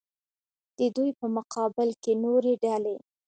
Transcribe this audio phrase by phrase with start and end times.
[0.77, 2.95] د دوی په مقابل کې نورې ډلې.